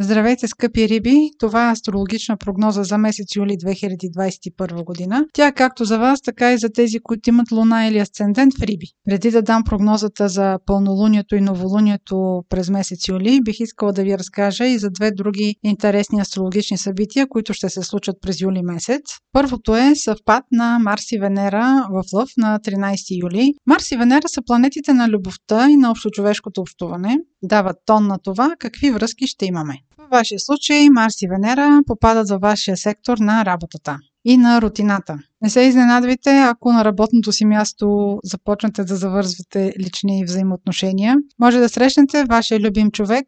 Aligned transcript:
Здравейте, 0.00 0.48
скъпи 0.48 0.88
риби! 0.88 1.30
Това 1.38 1.68
е 1.68 1.72
астрологична 1.72 2.36
прогноза 2.36 2.82
за 2.82 2.98
месец 2.98 3.36
юли 3.36 3.52
2021 3.52 4.84
година. 4.84 5.24
Тя 5.32 5.46
е 5.46 5.52
както 5.52 5.84
за 5.84 5.98
вас, 5.98 6.22
така 6.22 6.52
и 6.52 6.58
за 6.58 6.68
тези, 6.68 6.98
които 7.00 7.30
имат 7.30 7.52
луна 7.52 7.86
или 7.86 7.98
асцендент 7.98 8.54
в 8.58 8.62
риби. 8.62 8.86
Преди 9.04 9.30
да 9.30 9.42
дам 9.42 9.64
прогнозата 9.64 10.28
за 10.28 10.58
пълнолунието 10.66 11.36
и 11.36 11.40
новолунието 11.40 12.42
през 12.48 12.70
месец 12.70 13.08
юли, 13.08 13.40
бих 13.44 13.60
искала 13.60 13.92
да 13.92 14.02
ви 14.02 14.18
разкажа 14.18 14.66
и 14.66 14.78
за 14.78 14.90
две 14.90 15.10
други 15.10 15.56
интересни 15.64 16.20
астрологични 16.20 16.78
събития, 16.78 17.28
които 17.28 17.54
ще 17.54 17.68
се 17.68 17.82
случат 17.82 18.16
през 18.22 18.40
юли 18.40 18.62
месец. 18.62 19.02
Първото 19.32 19.76
е 19.76 19.94
съвпад 19.94 20.44
на 20.52 20.78
Марс 20.78 21.12
и 21.12 21.18
Венера 21.18 21.88
в 21.90 22.02
Лъв 22.12 22.30
на 22.36 22.60
13 22.60 23.22
юли. 23.22 23.54
Марс 23.66 23.90
и 23.90 23.96
Венера 23.96 24.28
са 24.28 24.42
планетите 24.46 24.92
на 24.92 25.08
любовта 25.08 25.70
и 25.70 25.76
на 25.76 25.90
общочовешкото 25.90 26.60
общуване. 26.60 27.18
Дават 27.42 27.76
тон 27.86 28.06
на 28.06 28.18
това 28.18 28.54
какви 28.58 28.90
връзки 28.90 29.26
ще 29.26 29.46
имаме. 29.46 29.85
В 30.06 30.10
вашия 30.10 30.38
случай 30.38 30.90
Марс 30.90 31.22
и 31.22 31.28
Венера 31.28 31.80
попадат 31.86 32.28
във 32.28 32.40
вашия 32.40 32.76
сектор 32.76 33.18
на 33.18 33.44
работата 33.44 33.98
и 34.24 34.36
на 34.36 34.62
рутината. 34.62 35.18
Не 35.42 35.50
се 35.50 35.60
изненадвайте, 35.60 36.30
ако 36.30 36.72
на 36.72 36.84
работното 36.84 37.32
си 37.32 37.44
място 37.44 38.18
започнете 38.24 38.84
да 38.84 38.96
завързвате 38.96 39.72
лични 39.80 40.24
взаимоотношения. 40.24 41.16
Може 41.38 41.58
да 41.58 41.68
срещнете 41.68 42.24
вашия 42.24 42.60
любим 42.60 42.90
човек 42.90 43.26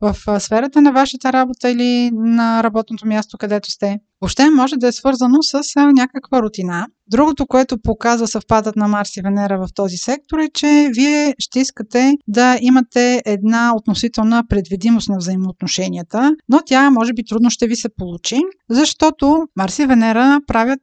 в 0.00 0.40
сферата 0.40 0.80
на 0.82 0.92
вашата 0.92 1.32
работа 1.32 1.70
или 1.70 2.10
на 2.12 2.62
работното 2.62 3.06
място, 3.06 3.38
където 3.38 3.70
сте. 3.70 3.98
Въобще 4.20 4.50
може 4.50 4.76
да 4.76 4.88
е 4.88 4.92
свързано 4.92 5.42
с 5.42 5.62
някаква 5.76 6.42
рутина. 6.42 6.86
Другото, 7.10 7.46
което 7.46 7.78
показва 7.82 8.28
съвпадът 8.28 8.76
на 8.76 8.88
Марс 8.88 9.16
и 9.16 9.20
Венера 9.20 9.58
в 9.58 9.68
този 9.74 9.96
сектор 9.96 10.38
е, 10.38 10.48
че 10.54 10.90
вие 10.94 11.34
ще 11.38 11.60
искате 11.60 12.12
да 12.28 12.58
имате 12.60 13.22
една 13.26 13.72
относителна 13.76 14.42
предвидимост 14.48 15.08
на 15.08 15.16
взаимоотношенията, 15.16 16.30
но 16.48 16.60
тя 16.66 16.90
може 16.90 17.12
би 17.12 17.24
трудно 17.24 17.50
ще 17.50 17.66
ви 17.66 17.76
се 17.76 17.88
получи, 17.96 18.40
защото 18.70 19.38
Марс 19.56 19.78
и 19.78 19.86
Венера 19.86 20.40
правят 20.46 20.80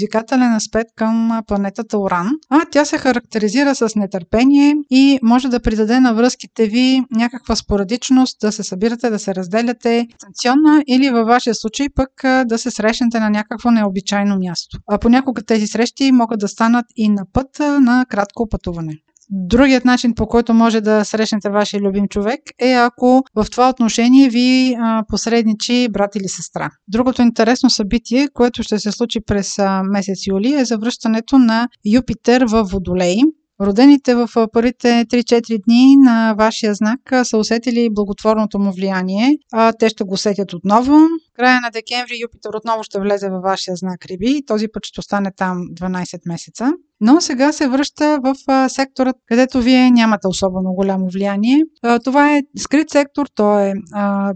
предизвикателен 0.00 0.54
аспект 0.54 0.90
към 0.96 1.42
планетата 1.46 1.98
Оран, 1.98 2.30
а 2.50 2.60
тя 2.70 2.84
се 2.84 2.98
характеризира 2.98 3.74
с 3.74 3.96
нетърпение 3.96 4.74
и 4.90 5.18
може 5.22 5.48
да 5.48 5.60
придаде 5.60 6.00
на 6.00 6.14
връзките 6.14 6.66
ви 6.66 7.02
някаква 7.10 7.56
спорадичност, 7.56 8.40
да 8.40 8.52
се 8.52 8.62
събирате, 8.62 9.10
да 9.10 9.18
се 9.18 9.34
разделяте 9.34 10.06
дистанционно 10.12 10.82
или 10.86 11.10
във 11.10 11.26
вашия 11.26 11.54
случай 11.54 11.86
пък 11.94 12.10
да 12.46 12.58
се 12.58 12.70
срещнете 12.70 13.20
на 13.20 13.30
някакво 13.30 13.70
необичайно 13.70 14.38
място. 14.38 14.78
А 14.90 14.98
понякога 14.98 15.42
тези 15.42 15.66
срещи 15.66 16.12
могат 16.12 16.40
да 16.40 16.48
станат 16.48 16.86
и 16.96 17.08
на 17.08 17.22
път 17.32 17.58
на 17.58 18.06
кратко 18.08 18.48
пътуване. 18.48 18.94
Другият 19.32 19.84
начин, 19.84 20.14
по 20.14 20.26
който 20.26 20.54
може 20.54 20.80
да 20.80 21.04
срещнете 21.04 21.50
вашия 21.50 21.80
любим 21.80 22.08
човек 22.08 22.40
е 22.58 22.72
ако 22.72 23.22
в 23.36 23.46
това 23.50 23.68
отношение 23.68 24.28
ви 24.28 24.76
посредничи 25.08 25.88
брат 25.90 26.16
или 26.16 26.28
сестра. 26.28 26.70
Другото 26.88 27.22
интересно 27.22 27.70
събитие, 27.70 28.28
което 28.34 28.62
ще 28.62 28.78
се 28.78 28.92
случи 28.92 29.20
през 29.26 29.58
месец 29.90 30.26
юли 30.26 30.54
е 30.54 30.64
завръщането 30.64 31.38
на 31.38 31.68
Юпитер 31.92 32.42
в 32.42 32.64
Водолей. 32.64 33.16
Родените 33.60 34.14
в 34.14 34.28
първите 34.52 34.88
3-4 34.88 35.64
дни 35.64 35.96
на 35.96 36.34
вашия 36.38 36.74
знак 36.74 37.00
са 37.22 37.38
усетили 37.38 37.88
благотворното 37.90 38.58
му 38.58 38.72
влияние. 38.72 39.30
А 39.52 39.72
те 39.72 39.88
ще 39.88 40.04
го 40.04 40.14
усетят 40.14 40.52
отново. 40.52 40.96
Края 41.36 41.60
на 41.60 41.70
декември 41.70 42.14
Юпитер 42.22 42.50
отново 42.56 42.82
ще 42.82 43.00
влезе 43.00 43.28
във 43.30 43.42
вашия 43.42 43.76
знак 43.76 44.06
Риби 44.06 44.42
този 44.46 44.68
път 44.72 44.86
ще 44.86 45.00
остане 45.00 45.30
там 45.36 45.58
12 45.80 46.18
месеца 46.26 46.72
но 47.00 47.20
сега 47.20 47.52
се 47.52 47.68
връща 47.68 48.18
в 48.22 48.34
сектора, 48.68 49.12
където 49.26 49.60
вие 49.60 49.90
нямате 49.90 50.28
особено 50.28 50.72
голямо 50.72 51.08
влияние. 51.12 51.62
Това 52.04 52.36
е 52.36 52.42
скрит 52.58 52.90
сектор, 52.90 53.26
той 53.34 53.68
е 53.68 53.72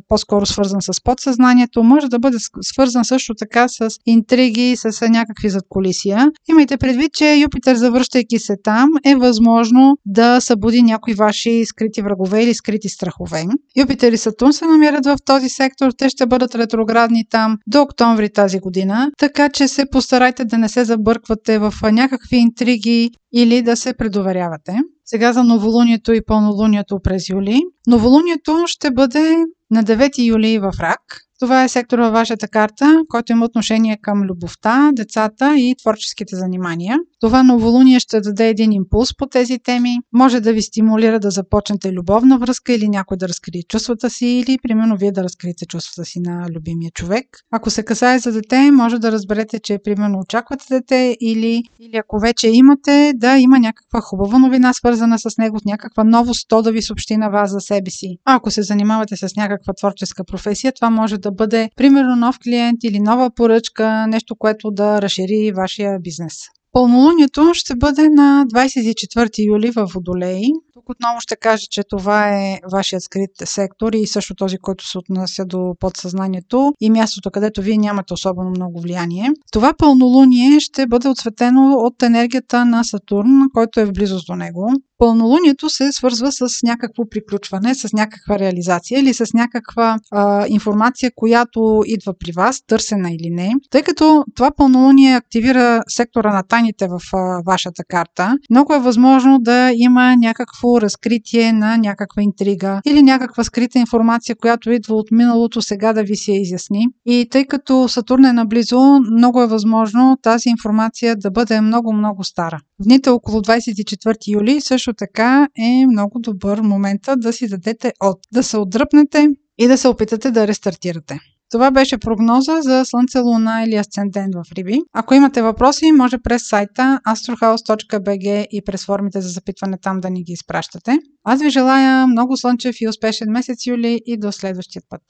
по-скоро 0.08 0.46
свързан 0.46 0.82
с 0.82 1.02
подсъзнанието, 1.04 1.82
може 1.82 2.08
да 2.08 2.18
бъде 2.18 2.36
свързан 2.60 3.04
също 3.04 3.34
така 3.34 3.68
с 3.68 3.88
интриги, 4.06 4.76
с 4.76 5.08
някакви 5.08 5.48
задколисия. 5.48 6.30
Имайте 6.50 6.76
предвид, 6.76 7.12
че 7.12 7.34
Юпитер, 7.34 7.76
завръщайки 7.76 8.38
се 8.38 8.54
там, 8.64 8.88
е 9.04 9.14
възможно 9.14 9.96
да 10.06 10.40
събуди 10.40 10.82
някои 10.82 11.14
ваши 11.14 11.64
скрити 11.66 12.02
врагове 12.02 12.42
или 12.42 12.54
скрити 12.54 12.88
страхове. 12.88 13.44
Юпитер 13.76 14.12
и 14.12 14.16
Сатурн 14.16 14.52
се 14.52 14.66
намират 14.66 15.06
в 15.06 15.16
този 15.24 15.48
сектор, 15.48 15.92
те 15.98 16.08
ще 16.08 16.26
бъдат 16.26 16.54
ретроградни 16.54 17.24
там 17.30 17.56
до 17.66 17.82
октомври 17.82 18.32
тази 18.32 18.58
година, 18.58 19.10
така 19.18 19.48
че 19.48 19.68
се 19.68 19.86
постарайте 19.90 20.44
да 20.44 20.58
не 20.58 20.68
се 20.68 20.84
забърквате 20.84 21.58
в 21.58 21.74
някакви 21.92 22.36
интриги 22.54 23.10
или 23.32 23.62
да 23.62 23.76
се 23.76 23.94
предоверявате. 23.94 24.76
Сега 25.04 25.32
за 25.32 25.44
новолунието 25.44 26.12
и 26.12 26.24
пълнолунието 26.24 27.00
през 27.04 27.28
юли. 27.28 27.60
Новолунието 27.86 28.64
ще 28.66 28.90
бъде 28.90 29.36
на 29.70 29.84
9 29.84 30.26
юли 30.26 30.58
в 30.58 30.72
Рак. 30.80 31.00
Това 31.44 31.64
е 31.64 31.68
сектор 31.68 31.98
във 31.98 32.12
вашата 32.12 32.48
карта, 32.48 33.02
който 33.08 33.32
има 33.32 33.44
отношение 33.44 33.98
към 34.02 34.22
любовта, 34.22 34.90
децата 34.92 35.58
и 35.58 35.74
творческите 35.82 36.36
занимания. 36.36 36.98
Това 37.20 37.42
новолуние 37.42 38.00
ще 38.00 38.20
даде 38.20 38.48
един 38.48 38.72
импулс 38.72 39.16
по 39.16 39.26
тези 39.26 39.58
теми, 39.58 39.96
може 40.12 40.40
да 40.40 40.52
ви 40.52 40.62
стимулира 40.62 41.20
да 41.20 41.30
започнете 41.30 41.92
любовна 41.92 42.38
връзка 42.38 42.72
или 42.72 42.88
някой 42.88 43.16
да 43.16 43.28
разкрие 43.28 43.62
чувствата 43.68 44.10
си 44.10 44.26
или 44.26 44.58
примерно 44.62 44.96
вие 44.96 45.12
да 45.12 45.24
разкриете 45.24 45.66
чувствата 45.66 46.04
си 46.04 46.20
на 46.20 46.46
любимия 46.54 46.90
човек. 46.90 47.26
Ако 47.52 47.70
се 47.70 47.84
касае 47.84 48.18
за 48.18 48.32
дете, 48.32 48.70
може 48.70 48.98
да 48.98 49.12
разберете, 49.12 49.58
че 49.60 49.78
примерно 49.84 50.18
очаквате 50.18 50.64
дете 50.70 51.16
или, 51.20 51.62
или 51.80 51.96
ако 51.96 52.18
вече 52.18 52.48
имате, 52.48 53.12
да 53.16 53.38
има 53.38 53.58
някаква 53.58 54.00
хубава 54.00 54.38
новина 54.38 54.72
свързана 54.72 55.18
с 55.18 55.38
него, 55.38 55.58
някаква 55.66 56.04
новост, 56.04 56.48
то 56.48 56.62
да 56.62 56.72
ви 56.72 56.82
съобщи 56.82 57.16
на 57.16 57.28
вас 57.28 57.50
за 57.50 57.60
себе 57.60 57.90
си. 57.90 58.16
А 58.24 58.34
ако 58.34 58.50
се 58.50 58.62
занимавате 58.62 59.16
с 59.16 59.36
някаква 59.36 59.72
творческа 59.72 60.24
професия, 60.24 60.72
това 60.72 60.90
може 60.90 61.18
да 61.18 61.33
бъде 61.34 61.70
примерно 61.76 62.16
нов 62.16 62.38
клиент 62.38 62.84
или 62.84 63.00
нова 63.00 63.30
поръчка, 63.34 64.06
нещо, 64.06 64.36
което 64.38 64.70
да 64.70 65.02
разшири 65.02 65.52
вашия 65.56 65.98
бизнес. 66.00 66.34
Пълнолунието 66.72 67.50
ще 67.54 67.74
бъде 67.76 68.08
на 68.08 68.46
24 68.54 69.46
юли 69.46 69.70
в 69.70 69.86
Водолей. 69.94 70.42
Тук 70.84 70.96
отново 70.96 71.20
ще 71.20 71.36
кажа, 71.36 71.66
че 71.70 71.82
това 71.90 72.28
е 72.28 72.58
вашият 72.72 73.02
скрит 73.02 73.30
сектор 73.44 73.92
и 73.92 74.06
също 74.06 74.34
този, 74.34 74.58
който 74.58 74.86
се 74.86 74.98
отнася 74.98 75.44
до 75.44 75.74
подсъзнанието 75.80 76.72
и 76.80 76.90
мястото, 76.90 77.30
където 77.30 77.62
вие 77.62 77.76
нямате 77.76 78.14
особено 78.14 78.50
много 78.50 78.80
влияние. 78.80 79.30
Това 79.52 79.72
пълнолуние 79.78 80.60
ще 80.60 80.86
бъде 80.86 81.08
отсветено 81.08 81.72
от 81.72 82.02
енергията 82.02 82.64
на 82.64 82.84
Сатурн, 82.84 83.40
който 83.54 83.80
е 83.80 83.84
в 83.84 83.92
близост 83.92 84.26
до 84.26 84.36
него. 84.36 84.72
Пълнолунието 84.98 85.70
се 85.70 85.92
свързва 85.92 86.32
с 86.32 86.48
някакво 86.62 87.08
приключване, 87.10 87.74
с 87.74 87.92
някаква 87.92 88.38
реализация 88.38 89.00
или 89.00 89.14
с 89.14 89.26
някаква 89.34 89.96
а, 90.12 90.46
информация, 90.48 91.10
която 91.16 91.82
идва 91.86 92.14
при 92.18 92.32
вас, 92.32 92.60
търсена 92.66 93.10
или 93.10 93.30
не. 93.30 93.52
Тъй 93.70 93.82
като 93.82 94.24
това 94.34 94.50
пълнолуние 94.56 95.14
активира 95.14 95.82
сектора 95.88 96.32
на 96.32 96.42
тайните 96.42 96.88
в 96.88 97.00
а, 97.12 97.42
вашата 97.46 97.84
карта, 97.88 98.36
много 98.50 98.74
е 98.74 98.80
възможно 98.80 99.38
да 99.38 99.70
има 99.74 100.16
някакво 100.16 100.73
разкритие 100.80 101.52
на 101.52 101.78
някаква 101.78 102.22
интрига 102.22 102.80
или 102.86 103.02
някаква 103.02 103.44
скрита 103.44 103.78
информация, 103.78 104.36
която 104.36 104.70
идва 104.70 104.94
от 104.94 105.10
миналото 105.10 105.62
сега 105.62 105.92
да 105.92 106.02
ви 106.02 106.16
се 106.16 106.32
изясни. 106.32 106.86
И 107.06 107.28
тъй 107.30 107.44
като 107.44 107.88
Сатурн 107.88 108.24
е 108.24 108.32
наблизо, 108.32 109.00
много 109.12 109.42
е 109.42 109.46
възможно 109.46 110.16
тази 110.22 110.48
информация 110.48 111.16
да 111.16 111.30
бъде 111.30 111.60
много-много 111.60 112.24
стара. 112.24 112.60
В 112.80 112.84
дните 112.84 113.10
около 113.10 113.40
24 113.40 114.16
юли 114.28 114.60
също 114.60 114.94
така 114.94 115.48
е 115.58 115.86
много 115.86 116.18
добър 116.20 116.60
момента 116.60 117.16
да 117.16 117.32
си 117.32 117.48
дадете 117.48 117.92
от, 118.00 118.18
да 118.32 118.42
се 118.42 118.58
отдръпнете 118.58 119.28
и 119.58 119.66
да 119.66 119.78
се 119.78 119.88
опитате 119.88 120.30
да 120.30 120.46
рестартирате. 120.46 121.18
Това 121.54 121.70
беше 121.70 121.98
прогноза 121.98 122.62
за 122.62 122.84
Слънце, 122.84 123.18
Луна 123.18 123.64
или 123.66 123.74
Асцендент 123.74 124.34
в 124.34 124.52
Риби. 124.52 124.78
Ако 124.92 125.14
имате 125.14 125.42
въпроси, 125.42 125.92
може 125.92 126.18
през 126.18 126.48
сайта 126.48 127.00
astrohouse.bg 127.08 128.46
и 128.50 128.62
през 128.66 128.84
формите 128.84 129.20
за 129.20 129.28
запитване 129.28 129.78
там 129.82 130.00
да 130.00 130.10
ни 130.10 130.22
ги 130.22 130.32
изпращате. 130.32 130.98
Аз 131.24 131.42
ви 131.42 131.50
желая 131.50 132.06
много 132.06 132.36
слънчев 132.36 132.76
и 132.80 132.88
успешен 132.88 133.30
месец 133.30 133.66
юли 133.66 134.00
и 134.06 134.18
до 134.18 134.32
следващия 134.32 134.82
път. 134.88 135.02